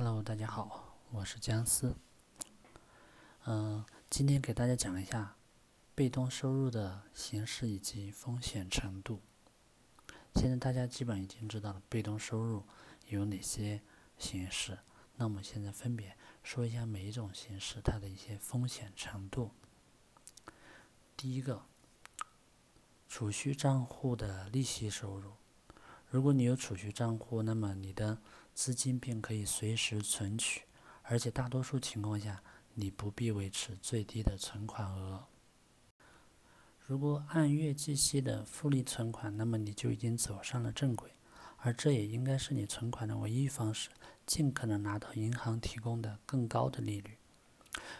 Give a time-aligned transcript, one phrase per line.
[0.00, 1.96] Hello，大家好，我是姜思。
[3.46, 5.34] 嗯，今天给大家讲一下
[5.92, 9.20] 被动收入的形式以及风险程度。
[10.36, 12.62] 现在大家基本已经知道了被动收入
[13.08, 13.82] 有哪些
[14.16, 14.78] 形式，
[15.16, 19.50] 那我们现在分别说一下每一种形式它的一些风险程度。
[21.16, 21.64] 第一个，
[23.08, 25.32] 储蓄账户的利息收入。
[26.08, 28.18] 如果你有储蓄账户，那么你的
[28.58, 30.62] 资金并可以随时存取，
[31.02, 32.42] 而且大多数情况下，
[32.74, 35.28] 你不必维持最低的存款额。
[36.80, 41.12] 如果按月计息的复利存款，那么你就已经走上了正轨，
[41.58, 43.90] 而这也应该是你存款的唯一方式，
[44.26, 47.16] 尽可能拿到银行提供的更高的利率。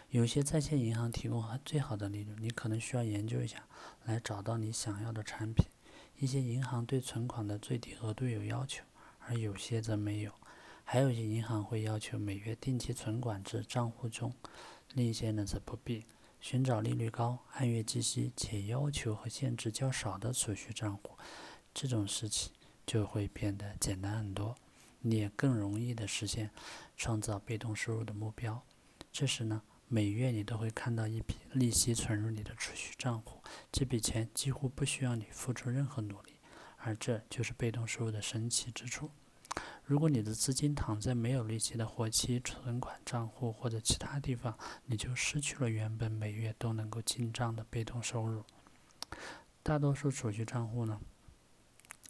[0.09, 3.65] 有些在线银行提供最好的利率，你可能需要研究一下，
[4.03, 5.65] 来找到你想要的产品。
[6.17, 8.83] 一些银行对存款的最低额度有要求，
[9.19, 10.33] 而有些则没有。
[10.91, 14.33] 还有一些银行会要求每月定期存款至账户中，
[14.95, 16.03] 另一些呢则不必。
[16.41, 21.11] 寻找利率高、按月计息且要求和限制较少的储蓄账户，
[21.75, 22.51] 这种事情
[22.87, 24.55] 就会变得简单很多，
[25.01, 26.49] 你也更容易的实现
[26.97, 28.59] 创造被动收入的目标。
[29.11, 29.61] 这时呢？
[29.87, 36.33] 每月你都会看到一笔利息存入你的储蓄账户，这笔钱几乎不需要你付出任何努力，
[36.77, 39.11] 而这就是被动收入的神奇之处。
[39.89, 48.43] 如果你的资金躺在没有利息的活期存款账户或者其他地方，你就失去了原本每月都能够进账的被动收入。
[49.63, 51.01] 大多数储蓄账户呢，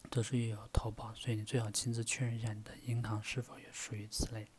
[0.10, 4.50] 都是有投保，所以你最好亲自确认一下你的银行是否也属于此类。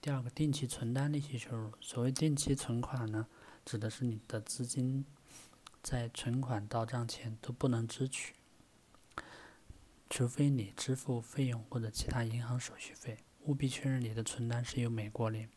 [0.00, 1.70] 第二个，定期存单利息收入。
[1.82, 3.26] 所谓定期存款呢，
[3.62, 5.04] 指的是你的资金
[5.82, 8.35] 在存款到账前都不能支取，
[10.08, 13.18] 除非你支付费用或者其他银行手续费。
[13.44, 15.48] 务必确认你的存单是由美国联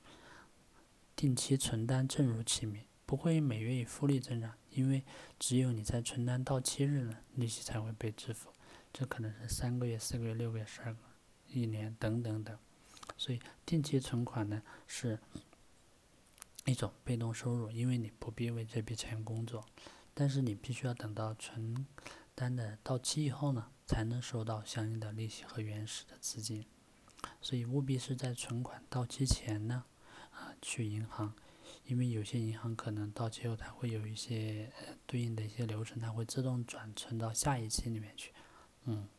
[1.16, 5.04] 定期存单正如其名，不会每月以复利增长，因为
[5.40, 8.54] 只有你在存单到期日呢，利息才会被支付。
[8.94, 11.00] 这可能是三个月、四个月、六个月、十二个、
[11.48, 12.58] 一年等等等。
[13.18, 15.20] 所以，定期存款呢是
[16.66, 19.66] 一种被动收入，因为你不必为这笔钱工作，
[20.14, 21.86] 但是你必须要等到存
[22.40, 26.66] 单的到期以后呢，才能收到相应的利息和原始的资金。
[27.42, 29.84] 所以，务必是在存款到期前呢，
[30.32, 31.34] 啊，去银行，
[31.84, 34.72] 因为有些银行可能到期后它会有一些
[35.06, 38.32] 对应的一些流程，它会自动转存到下一期里面去，
[38.86, 39.10] 嗯。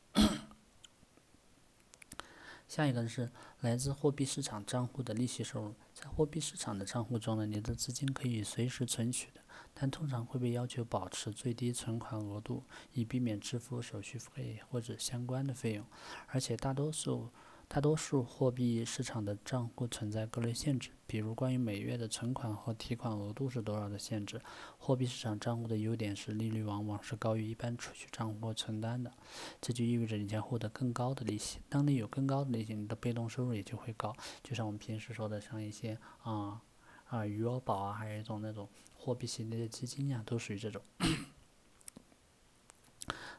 [2.70, 3.28] 下一个是
[3.62, 5.75] 来自货币市场账户的利息收入。
[5.92, 9.41] 在货币市场的账户中呢，你的资金可以随时存取的，
[9.75, 15.84] 但通常会被要求保持最低存款额度，以避免支付手续费或者相关的费用。
[16.28, 17.28] 而且大多数。
[17.72, 24.41] 大多数货币市场的账户存在各类限制，比如关于每月的存款和提款额度是多少的限制。
[24.76, 29.12] 货币市场账户的优点是利率往往是高于一般储蓄账户或存单的，
[29.60, 31.60] 这就意味着你将获得更高的利息。
[31.69, 34.12] 当你有更高的利息，你的被动收入也就会高。
[34.42, 36.60] 就像我们平时说的，像一些啊
[37.04, 40.82] 啊余额宝啊，还有一种那种货币型的基金呀，都属于这种。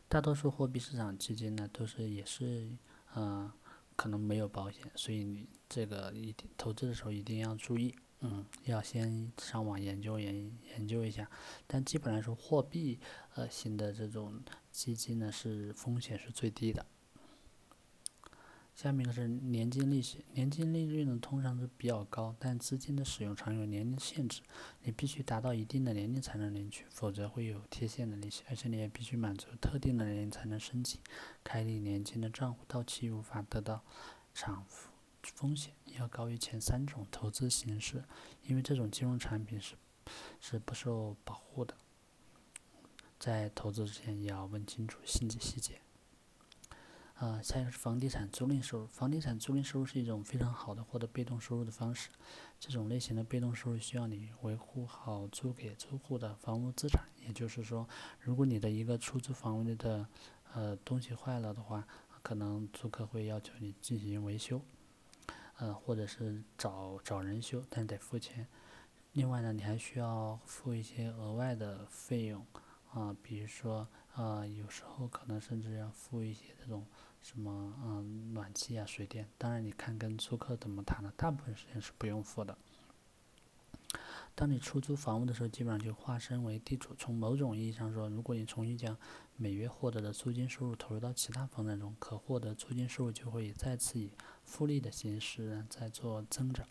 [0.08, 2.70] 大多数货币市场基金呢，都是也是
[3.16, 3.52] 嗯。
[4.02, 11.30] 可能没有保险，所以你这个一定投资的时候一定要注意，嗯，要先上网研究研研究一下。
[11.68, 13.00] 但基本来说，货币
[13.36, 14.42] 呃型的这种
[14.72, 16.84] 基金呢，是风险是最低的。
[18.82, 24.42] 下面是年金利息，年金利率呢通常是比较高，但资金的使用常有年龄限制，
[24.82, 31.00] 你必须达到一定的年龄才能领取，否则会有贴现的利息，而且你也必须满足特定的年龄才能申请
[31.44, 33.84] 开立年金的账户，到期无法得到
[34.34, 34.90] 偿付，
[35.22, 38.04] 风险要高于前三种投资形式，
[38.48, 39.76] 因为这种金融产品是
[40.40, 41.76] 是不受保护的，
[43.20, 45.80] 在投资之前也要问清楚细节细节。
[47.22, 48.88] 啊，下一个是房地产租赁收入。
[48.88, 52.10] 房地产租赁收入是一种非常好的获得被动收入的方式。
[52.60, 57.04] 这种类型的被动收入需要你维护好租给租户的房屋资产。
[57.24, 57.88] 也就是说，
[58.20, 60.08] 如果你的一个出租房屋的
[60.52, 61.88] 呃东西坏了的话，
[62.24, 64.60] 可能租客会要求你进行维修，
[65.58, 68.48] 呃，或者是找找人修，但得付钱。
[69.14, 72.44] 另外呢，你还需要付一些额外的费用
[72.94, 76.86] 啊，比如说啊，有时候可能甚至要付一些这种。
[77.22, 82.58] 什么嗯，暖气啊，水电，当然你看跟租客怎么谈了，大部分时间是不用付的。
[84.34, 86.96] 当你出租房屋的时候，基本上就化身为地主。
[86.96, 88.98] 从某种意义上说，如果你重新将
[89.36, 94.12] 每月获得的租金收入投入到其他房产中，可获得租金收入就会再次以
[94.44, 96.66] 复利的形式在做增长。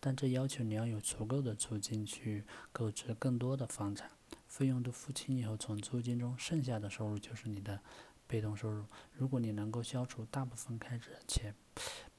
[0.00, 2.42] 但这要求你要有足够的租金去
[2.72, 4.10] 购置更多的房产，
[4.56, 7.78] 费用都付清以后，从租金中剩下的收入就是你的
[8.26, 8.86] 被动收入。
[9.12, 11.52] 如果你能够消除大部分开支，且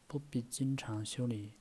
[0.05, 1.53] 不必经常修理，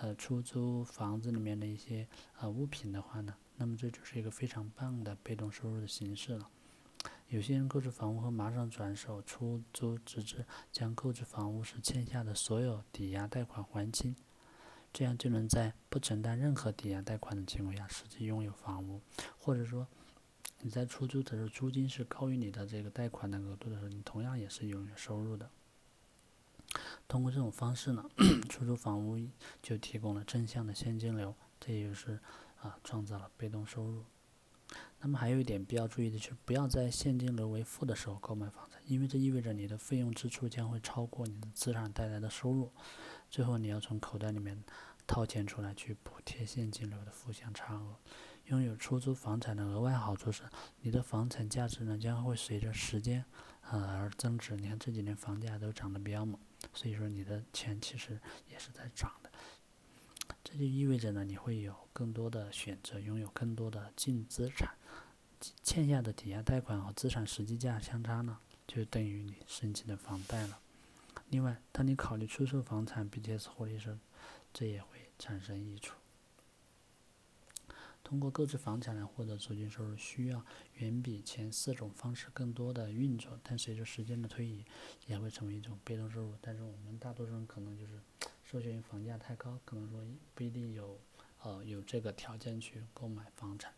[0.00, 2.08] 呃，出租房子里面的一些
[2.40, 6.50] 呃物品的话呢，那么这就是一个非常棒的被动收入的形式了。
[7.28, 14.16] 有些人购置房屋后马上转手出租，直至将购置房屋时欠下的所有抵押贷款还清，
[14.92, 19.00] 这样就能在不承担任何抵押贷款的情况下实际拥有房屋。
[19.38, 19.86] 或者说，
[20.64, 25.50] 你在出租的时候租金是高于你的这个贷款的额度的时候，你同样也是有收入的。
[27.06, 28.02] 通过这种方式呢，
[28.48, 29.20] 出租房屋
[29.62, 32.18] 就提供了正向的现金流，这也就是
[32.62, 34.04] 啊创造了被动收入。
[35.00, 42.72] 那么还有一点必要注意的就是，不要在现金流为负的时候购买房产，因为这意味着你的费用支出将会超过你的资产带来的收入，
[43.30, 44.64] 最后你要从口袋里面
[45.06, 47.96] 掏钱出来去补贴现金流的负向差额。
[48.46, 50.42] 拥有出租房产的额外好处是，
[50.80, 53.24] 你的房产价值呢将会随着时间
[53.70, 54.56] 呃而增值。
[54.56, 56.38] 你看这几年房价都涨得比较猛。
[56.72, 58.18] 所以说，你的钱其实
[58.50, 59.30] 也是在涨的，
[60.42, 64.74] 这就意味着呢，你会有更多的选择，拥有更多的净资产，
[65.62, 70.58] 欠下的抵押贷款和资产实际价相差呢，就等于你申请的房贷了。
[71.28, 73.98] 另外，当你考虑出售房产并且获利时，
[74.52, 75.94] 这也会产生益处。
[78.04, 84.62] 通过购置房产来获得租金收入，需要远比前四种方式更多的运作，但随着时间的推移，
[85.06, 86.34] 也会成为一种被动收入。
[86.42, 87.98] 但是我们大多数人可能就是
[88.44, 90.04] 受限于房价太高，可能说
[90.34, 91.00] 不一定有
[91.42, 93.72] 呃有这个条件去购买房产，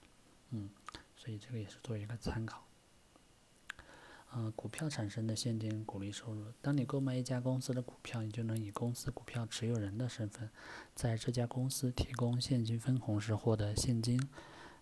[0.50, 0.68] 嗯，
[1.14, 2.65] 所以这个也是作为一个参考。
[4.32, 6.44] 呃，股票产生的现金股利收入。
[6.60, 10.50] 当你购买一家公司的股票，你就能以公司股票持有人的身份，
[10.94, 14.20] 在这家公司提供现金分红时获得现金，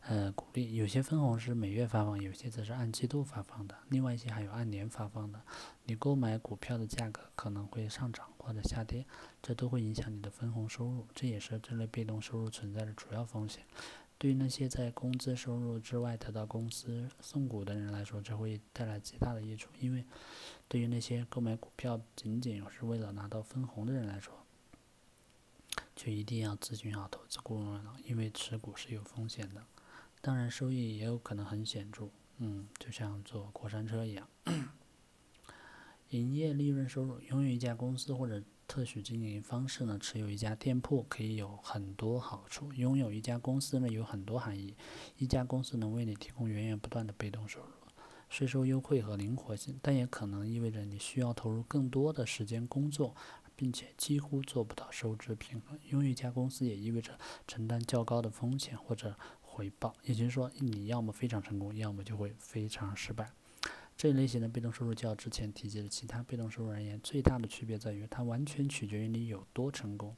[0.00, 0.74] 呃，股利。
[0.74, 5.40] 有些分红是每月发放，有些则是按季度发放的，另外一些还有按年发放的。
[5.84, 9.06] 你购买股票的价格可能会上涨或者下跌，
[9.40, 13.62] 这都会影响你的分红收入，这也是这类被动收入存在的主要风险。
[14.16, 19.68] 对于那些在工资收入之外得到公司送股的人来说，这会带来极大的益处。
[19.80, 20.04] 因为
[20.68, 24.32] 对于那些购买股票仅仅是为了拿到分红的人来说，
[25.94, 27.96] 就一定要咨询好投资顾问了。
[28.04, 29.62] 因为持股是有风险的，
[30.22, 32.08] 当然收益也有可能很显著。
[32.38, 34.28] 嗯，就像坐过山车一样。
[36.10, 38.42] 营业利润收入，拥有一家公司或者。
[38.66, 39.98] 特许经营方式呢？
[39.98, 42.72] 持有一家店铺可以有很多好处。
[42.72, 44.74] 拥有一家公司呢，有很多含义。
[45.16, 47.68] 一家公司能为你提供源源不断的被动收入、
[48.28, 53.14] 税收优惠和灵活性，但也可能意味着你需要投入更多的时间工作，
[53.54, 55.78] 并且几乎做不到收支平衡。
[55.90, 63.30] 拥有一家公司也意味着承担较高的风险或者回报，也就是说，你要么非常成功，要么就会非常失败。
[64.04, 70.14] 这类型的被动收入较之前提及的其他被动收入而言，最大的区别在于它完全取决于你有多成功。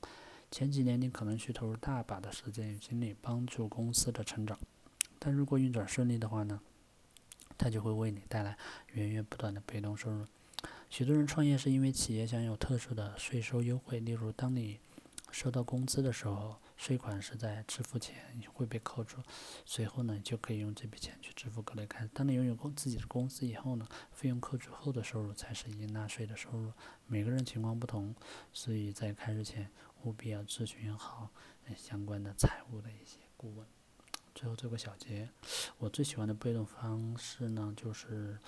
[0.51, 4.59] 前几年你可能需投入大把的时间与精力帮助公司的成长，
[5.21, 6.61] 但如果运转顺利的话呢，
[7.57, 8.59] 它就会为你带来
[8.93, 10.27] 源源不断的被动收入。
[10.91, 14.81] 许多人创业是因为企业享有特殊的税收优惠，例如当你
[15.37, 16.57] 收到工资的时候。
[16.79, 18.15] 税款是在支付前
[18.53, 19.23] 会被扣除，
[19.65, 22.11] 随后呢就可以用这笔钱去支付各类开支。
[22.13, 26.71] 当你拥有公自己的公司以后呢，费用扣除后的收入才是应纳税的收入。
[27.07, 28.15] 每个人情况不同，
[28.53, 29.71] 所以在开始前
[30.05, 31.31] 务必要咨询好
[31.75, 33.67] 相关的财务的一些顾问。
[34.35, 35.31] 最后做个小结，
[35.79, 38.39] 我最喜欢的被动方式呢就是。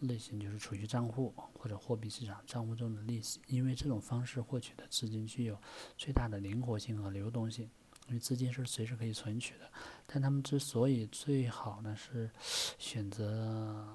[0.00, 5.58] 类型就是储蓄账户或者货币市场账户中的利息，因为这种方式获取的资金具有
[5.96, 7.70] 最大的灵活性和流动性，
[8.08, 9.70] 因为资金是随时可以存取的。
[10.06, 12.30] 但他们之所以最好呢，是
[12.78, 13.86] 选择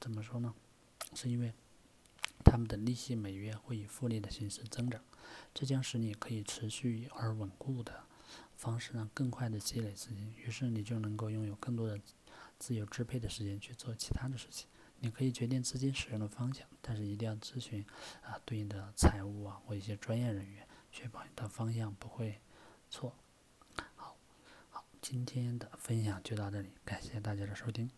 [0.00, 0.52] 怎么说呢？
[1.14, 1.52] 是因为
[2.44, 5.00] 他们的利息每月会以复利的形式增长，
[5.54, 8.04] 这将使你可以持续而稳固的
[8.56, 12.00] 方式呢更快的积累资金，于是你就能够拥有更多的
[12.58, 14.66] 自由支配的时间去做其他的事情。
[15.04, 17.84] 你可以决定资金使用的方向，但是一定要咨询
[18.22, 22.40] 啊对应的财务啊或一些专业人员，确保你的方向不会
[22.88, 23.12] 错。
[23.96, 24.16] 好，
[24.70, 27.90] 好，今天的分享就到这里，感谢大家的收听。